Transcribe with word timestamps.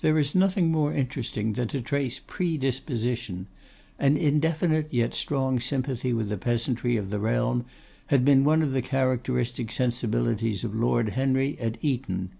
There 0.00 0.18
is 0.18 0.34
nothing 0.34 0.70
more 0.72 0.94
interesting 0.94 1.52
than 1.52 1.68
to 1.68 1.82
trace 1.82 2.18
predisposition. 2.18 3.46
An 3.98 4.16
indefinite, 4.16 4.88
yet 4.90 5.14
strong 5.14 5.60
sympathy 5.60 6.14
with 6.14 6.30
the 6.30 6.38
peasantry 6.38 6.96
of 6.96 7.10
the 7.10 7.20
realm 7.20 7.66
had 8.06 8.24
been 8.24 8.42
one 8.44 8.62
of 8.62 8.72
the 8.72 8.80
characteristic 8.80 9.70
sensibilities 9.70 10.64
of 10.64 10.74
Lord 10.74 11.10
Henry 11.10 11.58
at 11.60 11.76
Eton. 11.84 12.30